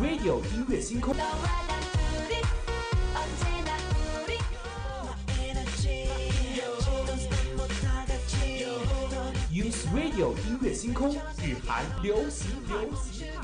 [0.00, 1.14] Radio 音乐星空。
[9.50, 13.37] Use Radio 音乐星空，日韩流行流行。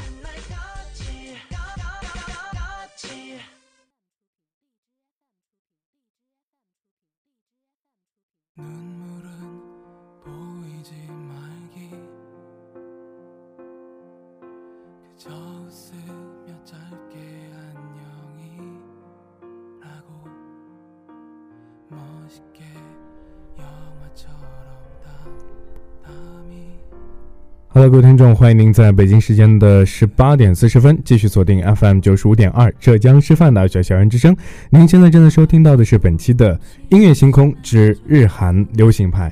[27.76, 34.36] Hello，各位听众，欢迎您在北京时间的十八点四十分继续锁定 FM 九十五点二浙江师范大学校园之声。
[34.70, 36.56] 您现在正在收听到的是本期的
[36.90, 39.28] 音乐星空之日韩流行派。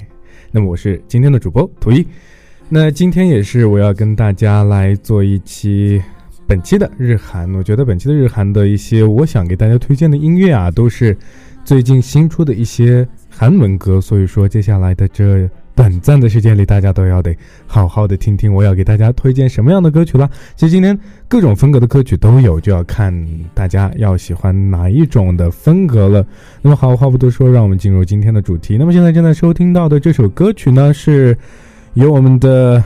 [0.50, 2.04] 那么我是今天的主播图一。
[2.68, 6.02] 那今天也是我要跟大家来做一期
[6.44, 7.48] 本期的日韩。
[7.54, 11.16] 我觉得本期的日韩的一些我想给大家推荐的音乐啊，都是
[11.64, 14.00] 最近新出的一些韩文歌。
[14.00, 15.48] 所以说接下来的这。
[15.74, 17.34] 短暂的时间里，大家都要得
[17.66, 20.30] 好好的听听我要给大家推荐什么样的歌曲了。
[20.54, 26.24] 其实今天各种风格的歌曲都有，就要看大家要喜欢哪一种的风格了。
[26.60, 28.76] 那么好，话不多说，让我们进入今天的主题。
[28.76, 31.36] 那么现在正在收听到的这首歌曲呢，是
[31.94, 32.84] 由我们的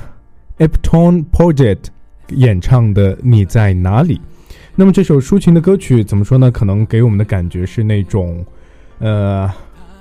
[0.58, 1.86] Eptone Project
[2.28, 4.16] 演唱的《你在哪里》。
[4.76, 6.50] 那么这首抒情的歌曲怎么说呢？
[6.52, 8.44] 可能给我们的感觉是那种，
[9.00, 9.50] 呃。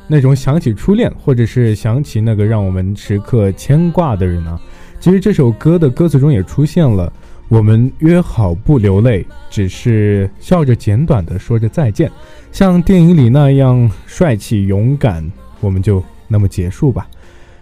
[0.08, 4.60] 那种想起初恋，或者是想起那个让我们时刻牵挂的人啊。
[5.00, 7.12] 其实这首歌的歌词中也出现了
[7.50, 12.12] “我们约好不流泪，只是笑着简短的说着再见”，
[12.52, 17.08] 像电影里那样帅气勇敢，我们就那么结束吧。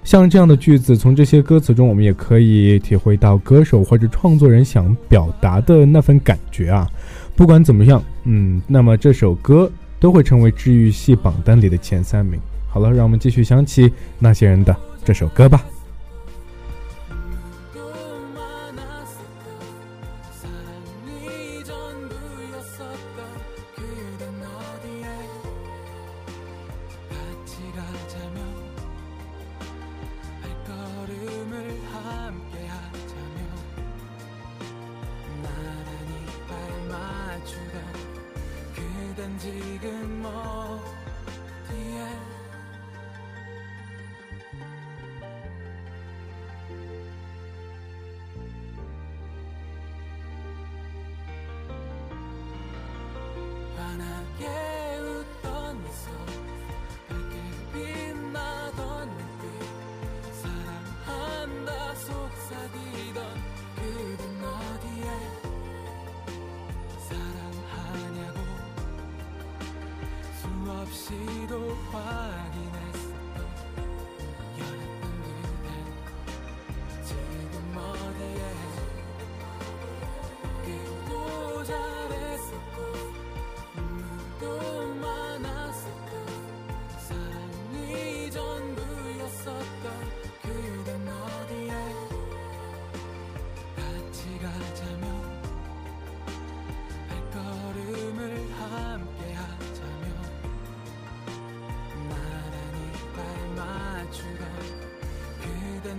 [0.03, 6.89] 像这样的句子，从这些歌词中，我们也可以体会到歌手或者创作人想表达的那份感觉啊。
[7.35, 9.71] 不管怎么样，嗯，那么这首歌。
[10.03, 12.37] 都会成为治愈系榜单里的前三名。
[12.69, 14.75] 好了，让我们继续想起那些人的
[15.05, 15.63] 这首歌吧。
[39.43, 40.12] 지금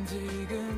[0.07, 0.74] 几根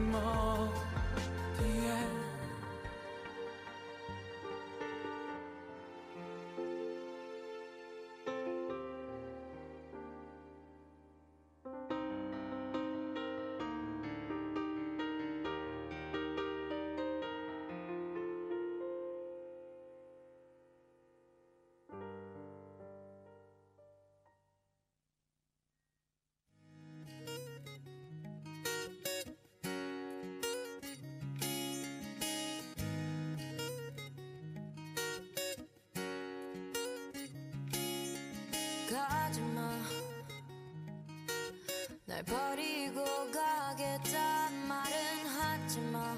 [38.96, 39.78] 가지마.
[42.06, 46.16] 날 버리고 가겠단 말은 하지마.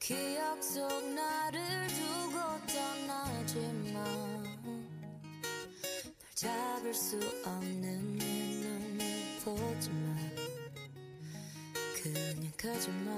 [0.00, 4.04] 기억 속 나를 두고 떠나지마.
[4.64, 10.16] 날 잡을 수 없는 내 눈을 보지마.
[12.02, 13.10] 그냥 가지마.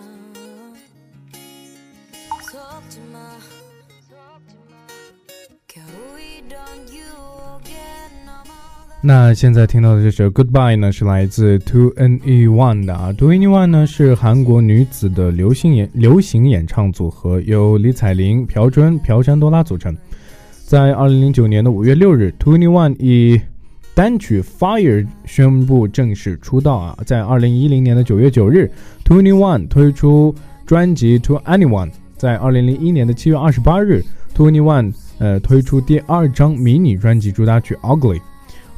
[2.50, 3.38] 속지마.
[4.10, 4.69] 넘어가
[9.02, 13.10] 那现在听到的这首《Goodbye》呢，是来自 Two N E One 的啊。
[13.14, 19.96] Two N E One 呢是韩国女子的流行演流行演唱组合，由李彩玲、朴春、朴山多拉组成。
[20.66, 23.40] 在二零零九年的五月六日，Two N E One 以
[23.94, 26.98] 单曲《Fire》宣布正式出道啊。
[27.06, 28.70] 在二零一零年的九月九日
[29.02, 30.34] ，Two N E One 推出
[30.66, 31.88] 专辑《To Anyone》。
[32.18, 38.18] 在二零零一年的七月二十八日，Two N E One 呃推出第二张迷你专辑主打曲《Ugly》。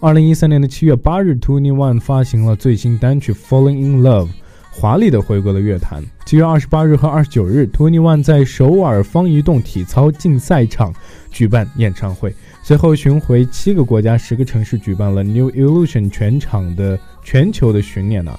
[0.00, 4.26] 二零一三年的七月八日，Twenty One 发行了最新单曲《Falling in Love》，
[4.72, 6.04] 华丽的回归了乐坛。
[6.26, 10.92] 七月二十八日和二十九日，Twenty One 在首尔方移动体操竞赛场
[11.30, 12.34] 举办演唱会，
[12.64, 18.36] 随后巡回七个国家、十个城市，举办了 New Illusion 全场的全球的巡演呢。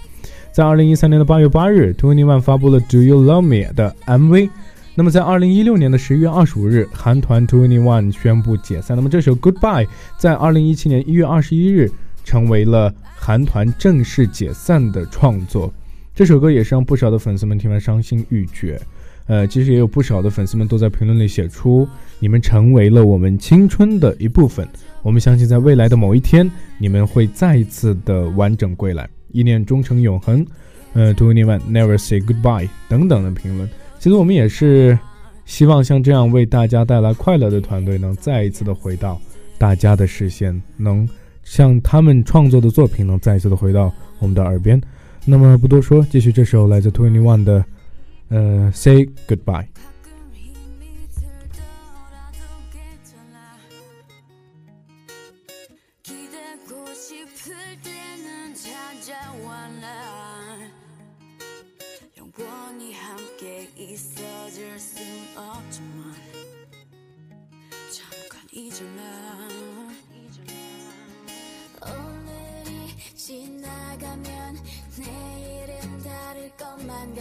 [0.51, 4.49] 在二零一三年的八月八日，Twenty One 发布了《Do You Love Me》的 MV。
[4.95, 8.95] 那么，在二零一六年的十一月二十五日，韩团 Twenty One 宣布解散。
[8.95, 9.87] 那么，这首 Goodbye
[10.19, 11.89] 在二零一七年一月二十一日
[12.23, 15.73] 成为了韩团正式解散的创作。
[16.13, 18.79] 这首歌也是让不少的粉丝们听完伤心欲绝。
[19.25, 21.87] 呃，其实也有不少的粉丝们都在评论里写出
[22.19, 24.67] ：“你们成为了我们青春的一部分。
[25.01, 26.47] 我们相信，在未来的某一天，
[26.77, 30.45] 你们会再一次的完整归来，一念忠诚永恒。”
[30.93, 33.67] 呃，Twenty One Never Say Goodbye 等等的评论。
[34.03, 34.99] 其实我们也是
[35.45, 39.17] 希望像这样为大家带来快乐的团队，能再一次的回到
[39.57, 41.07] 大家的视线，能
[41.45, 43.89] 像他们创作的作品，能再一次的回到
[44.19, 44.81] 我们的耳边。
[45.23, 47.63] 那么不多说，继续这首来自 Twenty One 的
[48.27, 49.63] 呃《Say Goodbye》。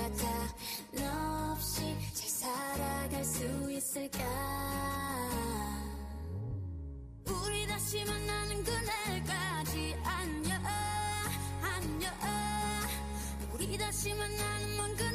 [0.03, 0.27] 같아
[0.91, 4.19] 너 없이 잘 살아갈 수 있을까?
[7.25, 10.61] 우리 다시 만나는 그날까지 안녕
[11.63, 12.13] 안녕.
[13.53, 15.12] 우리 다시 만나는 먼 그날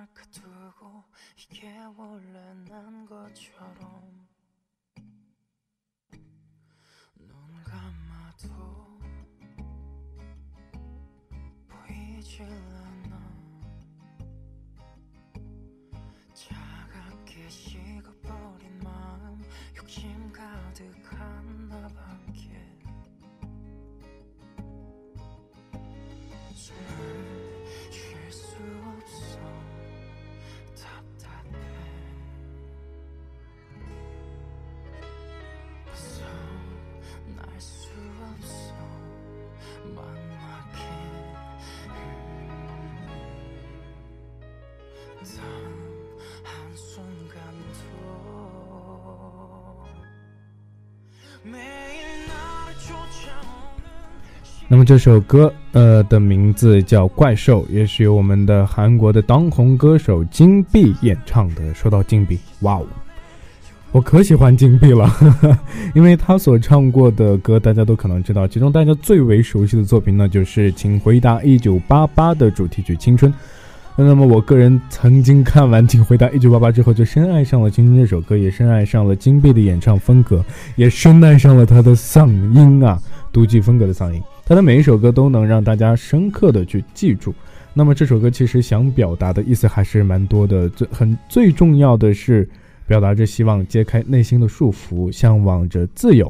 [0.00, 1.04] 날 가두고
[1.36, 4.26] 이게 원래 난 것처럼.
[7.16, 8.98] 눈 감아도
[11.68, 13.20] 보이질 않아.
[16.32, 19.44] 차갑게 식어버린 마음
[19.76, 21.19] 욕심 가득한
[54.72, 61.74] 那么这首歌呃的名字叫《怪兽》，也是由我们的韩国的当红歌手金碧演唱的。
[61.74, 62.86] 说到金碧，哇哦，
[63.92, 65.10] 我可喜欢金碧了，
[65.94, 73.32] 因为他所唱过的歌大家都可能知道，其中大家最为熟悉的作品呢，就是《请回答一九八八》的主题曲《青春》。
[73.96, 80.42] 那么我个人曾经看完《请回答一九八八》之后，就深爱上了《青春》这首歌，也深爱上了金碧的演唱风格，
[80.76, 82.96] 也深爱上了他的嗓音啊，
[83.32, 84.22] 独具风格的嗓音。
[84.46, 87.34] 他的每一首歌都能让大家深刻的去记住。
[87.74, 92.48] 那么这首歌其实想表达的意思还是蛮多的，最很最重要的是
[92.90, 96.28] 表达着希望揭开内心的束缚，向往着自由。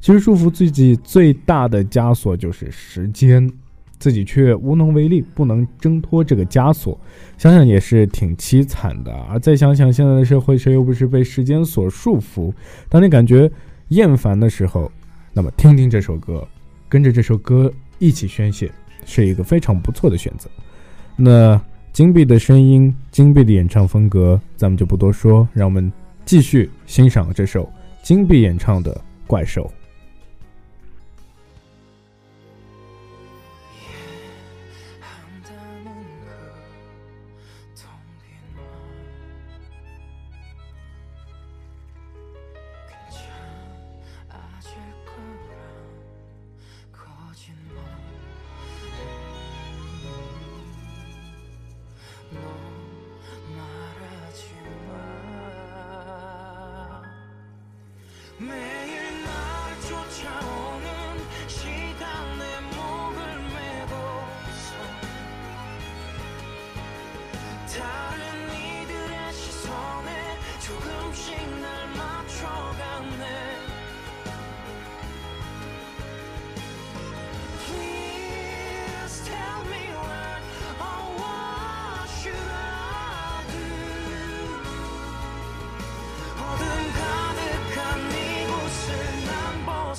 [0.00, 3.50] 其实束缚自己最大的枷锁就是时间，
[3.98, 7.00] 自己却无能为力，不能挣脱这个枷锁，
[7.38, 9.10] 想想也是挺凄惨的。
[9.30, 12.52] 而再想想现在的社会，谁又不是被时间所束缚？
[12.90, 13.50] 当你感觉
[13.88, 14.92] 厌烦的时候，
[15.32, 16.46] 那么听听这首歌，
[16.86, 18.70] 跟着这首歌一起宣泄，
[19.06, 20.50] 是一个非常不错的选择。
[21.16, 21.58] 那
[21.94, 25.92] 金币的声音，金币的演唱风格，咱们就不多说，让我们
[26.24, 27.72] 继续欣赏这首
[28.02, 28.92] 金币演唱的
[29.28, 29.62] 《怪兽》。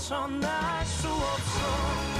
[0.07, 2.14] 벗어날 수 없어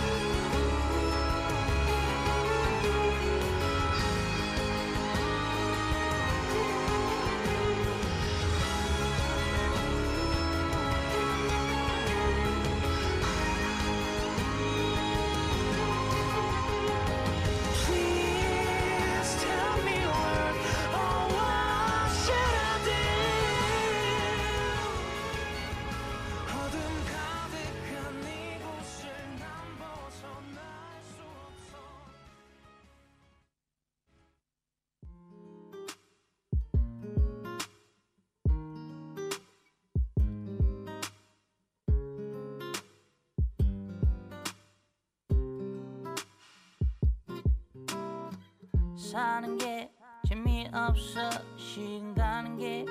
[49.05, 49.91] 사는 게
[50.29, 52.85] 재미없어 시간 가는 게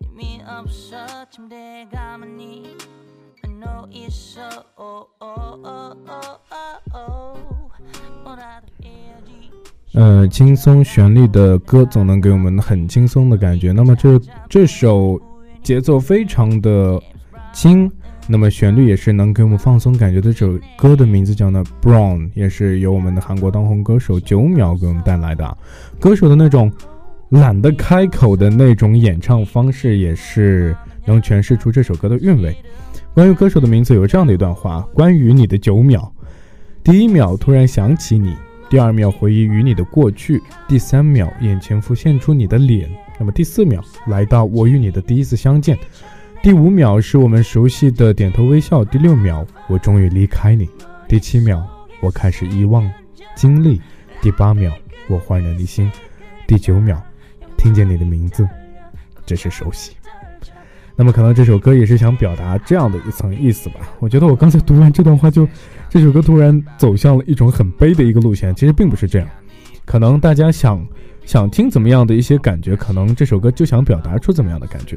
[0.00, 0.96] 의미 없어
[1.30, 2.76] 침대에 가만히
[3.42, 4.42] I know it's so
[4.78, 7.38] oh oh oh oh oh oh
[8.22, 9.50] 뭐라도 해야지
[9.94, 13.70] 呃，轻松旋律的歌总能给我们很轻松的感觉。
[13.70, 15.20] 那么这这首
[15.62, 17.00] 节奏非常的
[17.52, 17.90] 轻，
[18.31, 20.31] 那么旋律也是能给我们放松感觉的。
[20.31, 25.57] 这首歌的名字叫呢《Brown》，也是由我们的韩国当红歌手九秒给我们带来的。
[25.99, 26.71] 歌手的那种
[27.29, 32.55] 懒得开口的那种演唱方式，也是能诠释出这首歌的韵味。
[33.15, 36.13] 关于歌手的名字有这样的一段话：关于你的九秒，
[36.83, 38.35] 第一秒突然想起你。
[38.69, 42.87] 第二秒回忆与你的过去，第三秒眼前浮现出你的脸，
[43.19, 45.75] 那么第四秒来到我与你的第一次相见，
[46.41, 50.69] 第五秒是我们熟悉的点头微笑，第六秒我终于离开你，
[51.07, 51.67] 第七秒
[51.99, 52.89] 我开始遗忘
[53.35, 53.81] 经历，
[54.21, 54.71] 第八秒
[55.09, 55.91] 我焕然一新，
[56.47, 57.01] 第九秒
[57.57, 58.47] 听见你的名字，
[59.25, 59.91] 这是熟悉。
[60.95, 63.75] 那么可能这首歌也是想表达这样的一层意思吧。
[63.99, 65.47] 我觉得我刚才读完这段话就。
[65.89, 69.27] 这首歌突然走向了一种很悲的一个路线，其实并不是这样。
[69.85, 70.85] 可能大家想
[71.25, 74.95] 想听怎么样的一些感觉，可能这首歌就想表达出怎么样的感觉。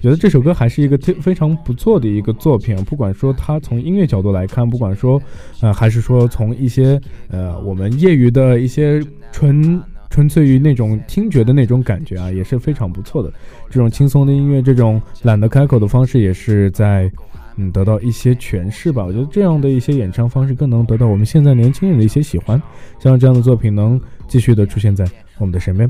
[0.00, 5.20] 觉得这首歌还是一个非非常不错的一个作品，不管说它从音乐角度来看，不管说
[5.60, 13.32] 呃还是说从一些呃我们业余的一些纯纯粹于那种听觉的那种感觉啊，也是非常不错的。
[13.70, 17.10] 这种轻松的音乐，这种懒得开口的方式，也是在。
[17.56, 19.04] 嗯，得到一些诠释吧。
[19.04, 22.60] 我觉得这样的一些演唱方式更能得到我们现在年轻人的一些喜欢。
[22.98, 25.06] 希望这样的作品能继续的出现在
[25.38, 25.88] 我们的身边。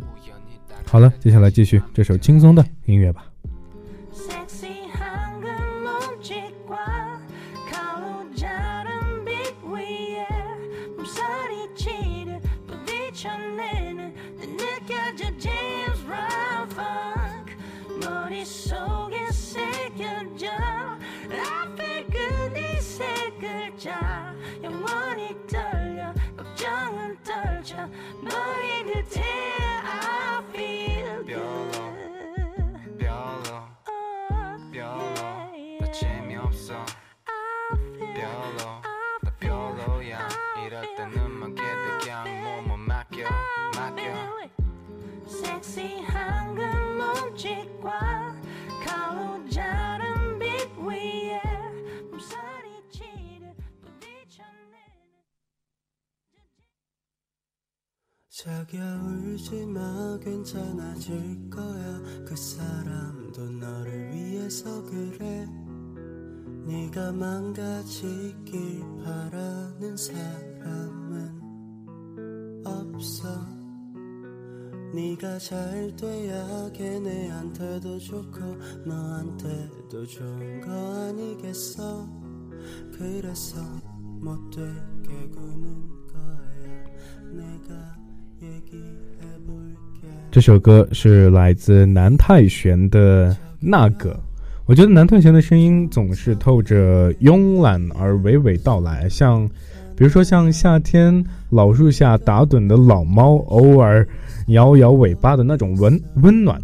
[0.87, 3.34] 好了，接下来继续这首轻松的音乐吧。
[4.15, 4.44] Say
[36.01, 36.85] 재미없어.
[38.15, 38.83] 별로 나
[39.39, 40.29] 별로야.
[40.67, 41.63] 이럴 때는 막게
[42.01, 43.23] 그냥 몸을 맡겨
[43.77, 44.03] 맡겨.
[45.27, 46.63] 섹시한 그
[47.23, 48.35] 몸짓과
[48.85, 51.41] 가로자른 빛 위에
[58.45, 62.01] 자기야 울지마 괜찮아질 거야.
[62.27, 65.47] 그 사람도 너를 위해서 그래.
[66.66, 71.40] 네가 망가지길 바라는 사람은
[72.66, 73.28] 없어
[74.94, 78.40] 네가 잘 돼야 걔네한테도 좋고
[78.86, 80.72] 너한테도 좋은 거
[81.08, 82.08] 아니겠어
[82.98, 83.62] 그래서
[84.20, 86.84] 못되게 구는 거야
[87.32, 87.98] 내가
[88.42, 89.80] 얘기해볼게
[90.32, 94.14] 这首歌是来自南泰玄的《那个》。
[94.67, 99.47] 我觉得南泰玄的声音总是透着慵懒而娓娓道来，像，
[99.95, 104.09] 比如说像夏天老树下打盹的老猫，偶尔
[104.47, 106.59] 摇摇尾巴的那种温温暖。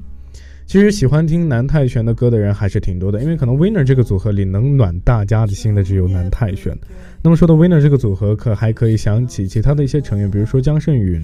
[0.65, 6.75] 其实喜欢听南泰玄的歌的人还是挺多的，因为可能 Winner 这个组合里能暖大家的心的只有南泰玄。
[7.21, 11.23] 那么说到 Winner 这个组合，可还可以想起其他的一些成员，比如说江胜允、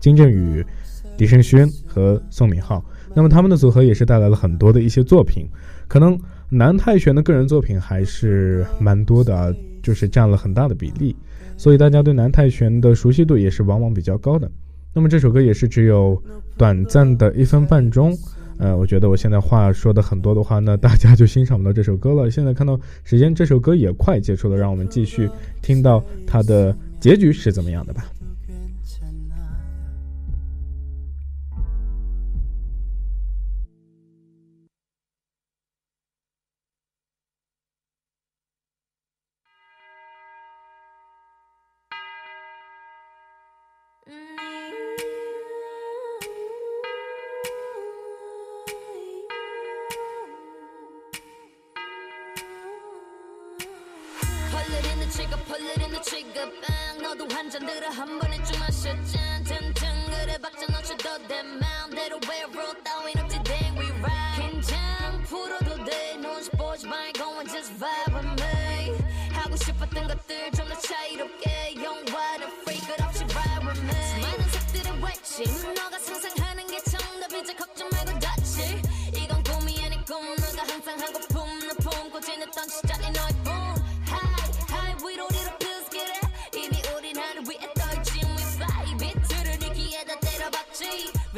[0.00, 0.62] 金振宇、
[1.16, 2.84] 李胜轩和宋敏浩。
[3.14, 5.48] 那么他们的组合也是带来了很多的一些作品。
[5.88, 9.52] 可能南泰玄的个人作品还是蛮多的啊，
[9.82, 11.14] 就是占了很大的比例，
[11.56, 14.50] 所以大家对南泰玄的熟悉度也是往往比较高的。
[14.92, 16.20] 那么这首歌也是只有
[16.56, 18.16] 短暂的一分半钟。
[18.58, 22.30] 呃，我觉得我现在话说的很多的话，那大家就欣赏不到这首歌了。
[22.30, 25.26] 现在看到时间，这首歌也快结束了，让我们继续
[25.62, 28.04] 听到它的结局是怎么样的吧。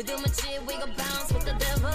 [0.05, 1.91] do much we bounce with the devil。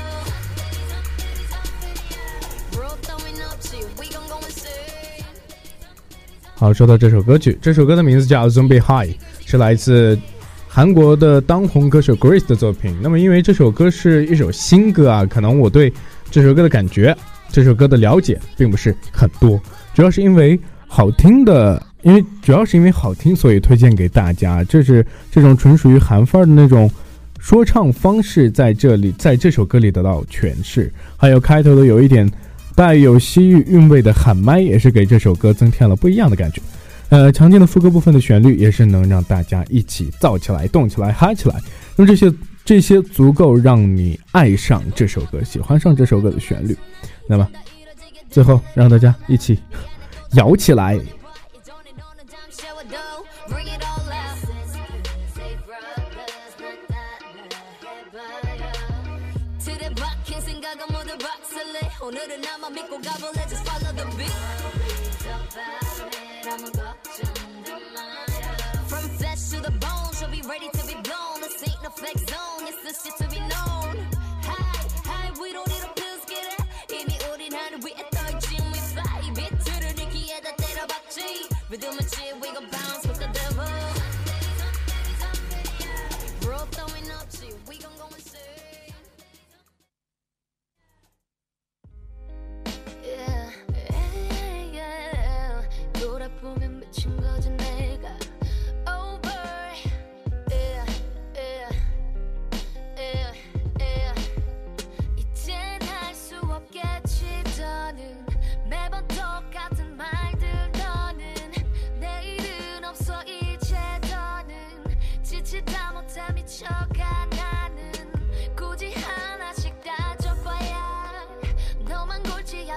[6.55, 9.13] 好，说到这首歌曲，这首歌的名字叫 Zombie High，
[9.45, 10.17] 是来自
[10.67, 12.97] 韩国的当红歌手 Grace 的作品。
[13.01, 15.91] 那么因为这首歌是一首新歌啊，可能我对
[16.31, 17.15] 这首歌的感觉，
[17.51, 19.61] 这首歌的了解并不是很多，
[19.93, 24.63] 主要是因为好听的，因为主要是因为好听，所以推荐给大家。
[24.63, 26.89] 这是这种纯属于韩范儿的那种。
[27.39, 30.91] 说唱方式，在这里，在这首歌里得到诠释。
[31.15, 32.29] 还有开头的有一点
[32.75, 36.61] 带有西域韵味的喊麦，也是给这首歌增添了不一样的感觉。
[37.09, 41.55] 呃，强劲的副歌部分的旋律也是能让大家一起燥起来、动起来、嗨起来。
[41.95, 42.33] 那么这些
[42.65, 46.75] 这些足够让你爱上这首歌，喜欢上这首歌的旋律。
[47.27, 47.47] 那么
[48.29, 49.57] 最后让大家一起
[50.33, 50.99] 摇起来。
[62.07, 63.36] 오늘은 나만 믿고 가볼래.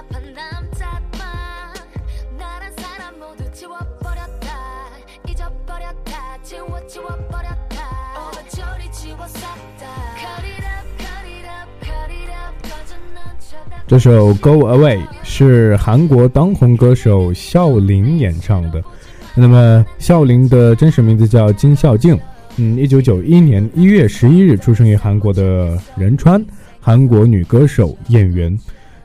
[0.00, 1.20] 아픈 남탓만
[2.38, 4.48] 나란 사람 모두 지워버렸다
[5.28, 7.76] 잊어버렸다 지워 지워버렸다
[8.16, 9.84] overjoyed 지워 싹다
[10.16, 18.82] Cut it up cut it up cut it up 꺼져 넌 쳐다 这首《Go Away》是韩国当红歌手孝琳演唱的。
[19.34, 22.18] 那么孝琳的真实名字叫金孝静。
[22.56, 26.42] 嗯，一九九一年一月十一日出生于韩国的仁川，
[26.80, 28.58] 韩国女歌手、演员。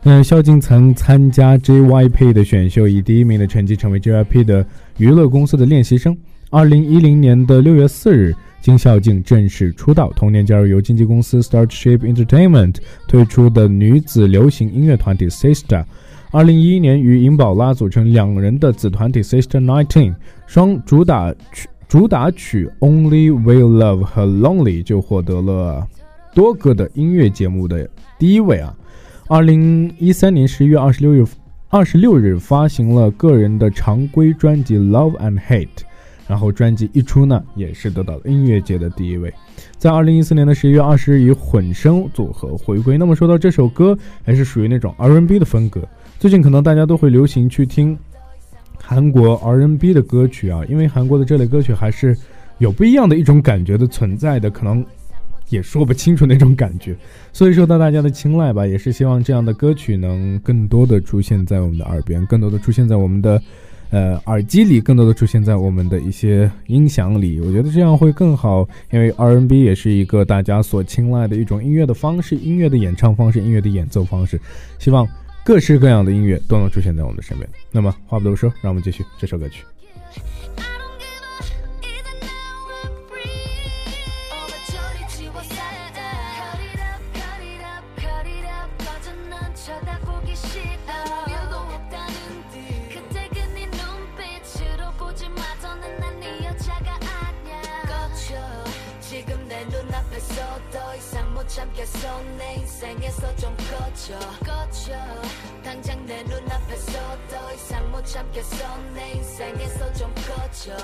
[0.09, 4.65] 嗯，萧敬曾参加 JYP 的选秀，以第一名的成绩成为 JYP 的
[4.99, 6.17] 娱乐公司的练习生。
[6.49, 10.13] 二零一零年的六月四日，金孝敬正式出道。
[10.15, 12.77] 同年加入由经纪公司 Starship Entertainment
[13.09, 15.85] 推出的女子流行音乐团体 Sister。
[16.31, 20.15] 二零一一年与尹宝拉组成两人的子团体 Sister Nineteen，
[20.47, 25.85] 双主打曲主打曲 Only Will Love 和 Lonely 就获得了
[26.33, 27.91] 多个的音乐节目的
[28.21, 28.73] 第一位啊。
[29.29, 31.25] 二零一三年十一月二十六日，
[31.69, 35.65] 二十六日发行了个人的常规专辑《Love and Hate》，
[36.29, 39.35] 然后专辑一出呢，也是得到了音乐界的第一位。
[39.79, 42.97] 在二零一四年的十一月二十日，以混声组合回归。
[42.97, 45.83] 那么说到这首歌，还是属于那种 R&B 的风格。
[46.21, 47.99] 最近可能大家都会流行去听
[48.81, 52.17] 韩国 R&B 的歌曲啊，因为韩国的这类歌曲还是
[52.59, 54.87] 有不一样的一种感觉的存在的，可能。
[55.49, 56.97] 也说不清楚那种感觉，
[57.33, 63.41] 所以受到大家的青睐吧，也是希望这样的歌曲能更多的出现在我们的耳边，更多的出现在我们的，
[63.91, 67.41] 呃耳机里，更多的出现在我们的一些音响里。
[67.41, 74.41] 我觉得这样会更好，因为 R N B 也是一个大家所青睐的一种音乐的方式，音乐的演唱方式，音乐的演奏方式。
[74.79, 75.07] 希望
[75.45, 77.49] 各式各样的音乐都能出现在我们的身边。
[77.71, 79.63] 那么话不多说，让我们继续这首歌曲。
[108.17, 108.79] 참겠어.
[108.95, 110.75] 내 인생에서 좀 꺼져.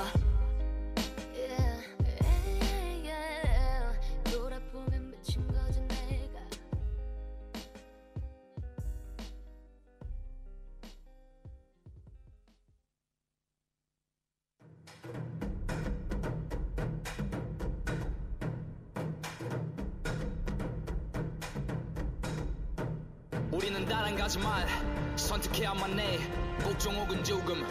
[23.51, 24.68] 우리는 다른 가지 말
[25.16, 26.42] 선택해야만 해.
[26.62, 27.66] 복종 혹은 죽음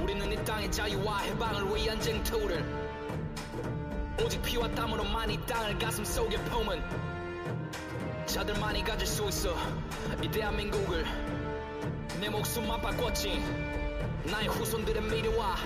[0.00, 2.64] 우리는 이 땅의 자유와 해방을 위한 쟁투를
[4.24, 6.80] 오직 피와 땀으로만 이 땅을 가슴 속에 품은
[8.26, 9.56] 자들만이 가질 수 있어.
[10.22, 11.04] 이 대한민국을
[12.20, 13.42] 내 목숨만 바꿨지.
[14.24, 15.56] 나의 후손들의 미래와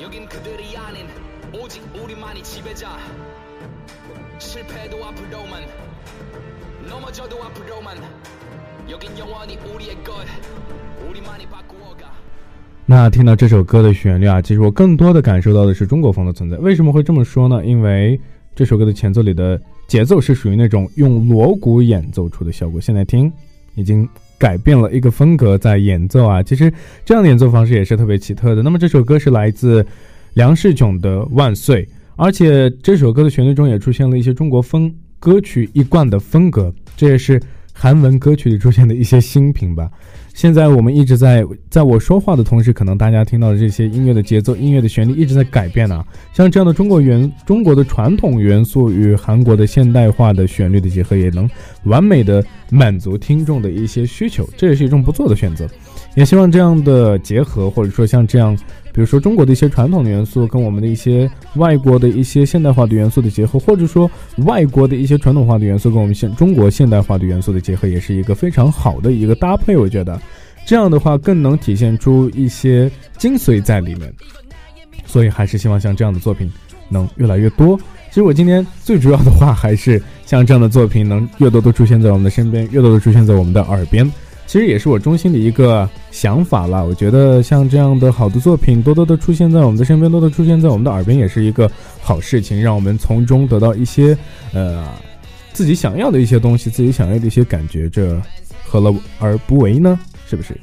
[0.00, 1.08] 여긴 그들이 아닌
[1.52, 2.98] 오직 우리만이 지배자.
[4.38, 5.91] 실패해도 앞으로만
[6.89, 7.97] 넘어져도 앞으로만
[8.89, 10.13] 여긴 영원히 우리의 것
[11.09, 12.11] 우리만이 바꾸어가
[12.85, 16.55] 那听到这首歌的旋律啊，其实我更多的感受到的是中国风的存在。
[16.57, 17.65] 为什么会这么说呢？
[17.65, 18.19] 因为
[18.55, 22.79] 这首歌的前奏里的节奏是属于那种用锣鼓演奏出的效果。
[22.79, 23.29] 现在听，
[23.75, 26.41] 已经改变了一个风格在演奏啊。
[26.41, 26.71] 其实
[27.03, 28.63] 这样的演奏方式也是特别奇特的。
[28.63, 29.85] 那么这首歌是来自
[30.33, 37.40] 梁世炅的《万岁》，而且这首歌的旋律中也出现了一些中国风 歌曲一贯的风格，这也是
[37.72, 39.88] 韩文歌曲里出现的一些新品吧。
[40.34, 51.48] 现在我们一直在，在我说话的同时，可能大家听到的这些音乐的节奏、音乐的旋律一直在改变呢、像这样的中国元、中国的传统元素与韩国的现代化的旋律的结合，也能
[51.84, 55.68] 完美的满足听众的一些需求，这也是一种不错的选择。
[56.14, 58.54] 也希望这样的结合，或者说像这样，
[58.92, 64.10] 比如说中国的一些传统的元素跟我们的一些外国的一些现代化的元素的结合，或者说
[64.44, 69.76] 外国的一些传统化的元素跟我们现中国现代化的元素的结合，也是一个非常好的一个搭配。
[69.76, 70.20] 我觉得
[70.66, 74.12] 这样的话更能体现出一些精髓在里面。
[75.04, 76.50] 所以还是希望像这样的作品
[76.88, 77.76] 能越来越多。
[78.08, 84.10] 其实我今天最主要的话还是像这样的作品能越多的出现在我们的身边，越多的出现在我们的耳边。
[84.52, 86.82] 其实也是我衷心的一个想法啦。
[86.82, 91.70] 我觉得像这样的好的作品，多多的出现在我们的身边，多多出现在我们的耳边，也是一个
[92.02, 94.14] 好事情，让我们从中得到一些
[94.52, 94.92] 呃
[95.54, 98.20] 自己想要的一些东西，自己想要的一些感觉，这
[98.62, 99.98] 何乐而不为呢？
[100.26, 100.54] 是不是？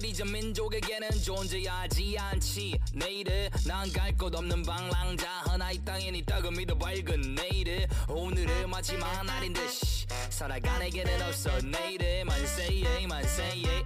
[0.00, 6.74] 잊은 민족에게는 존재하지 않지 내일을 난 갈 곳 없는 방랑자 하나 이 땅엔 있다고 믿어
[6.78, 13.84] 밝은 내일을 오늘을 마지막 날인 듯이 살아가 내게는 없어 내일을 만세 yeah 만세 yeah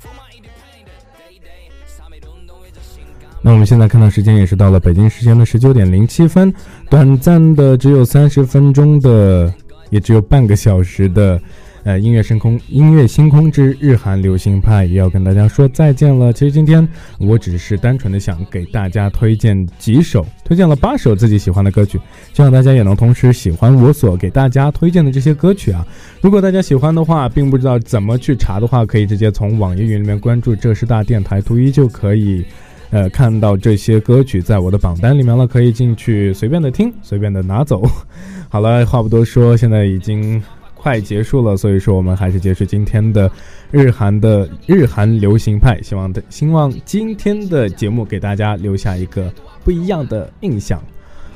[0.00, 6.52] For my independent day day 3일 운동의 자신감 那我们现在看到时间也是到了北京时间的十九点零七分，
[6.88, 9.52] 短暂的只有三十分钟的，
[9.90, 11.40] 也只有半个小时的。
[11.85, 16.33] 呃，音乐星空，音乐星空之日韩流行派也要跟大家说再见了。
[16.33, 16.85] 其实今天
[17.19, 21.99] 我只是单纯的想给大家推荐几首，推荐了八首自己喜欢的歌曲，
[22.33, 25.85] 希望大家也能同时喜欢我所给大家推荐的这些歌曲啊。
[26.21, 32.43] 如果大家喜欢的话，并不知道怎么去查的话，可以直接从网易云里面关注浙师大电台图一就可以，
[32.89, 37.87] 呃，看到这些歌曲在我的榜单里面了，可以进去随便的听，随便的拿走。
[38.49, 40.41] 好了，话不多说，现在已经。
[40.85, 43.27] 快结束了，所以说我们还是结束今天的
[43.71, 45.81] 日韩的日韩流行派。
[45.81, 50.79] 希望的希望今天的节目给大家留下一个不一样的印象。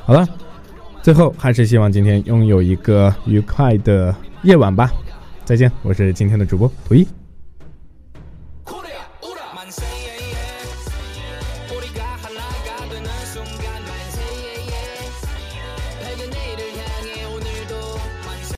[0.06, 0.28] 好了，
[1.02, 4.92] 最后还是希望今天拥有一个愉快的夜晚吧。
[5.46, 7.19] 再见，我是今天的主播图一。